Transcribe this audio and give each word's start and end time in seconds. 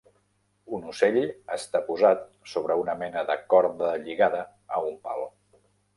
Un 0.77 0.87
ocell 0.91 1.17
està 1.57 1.81
posat 1.89 2.25
sobre 2.53 2.77
una 2.85 2.95
mena 3.03 3.23
de 3.31 3.35
corda 3.55 3.93
lligada 4.07 4.41
a 4.79 4.85
un 4.89 4.97
pal. 5.09 5.29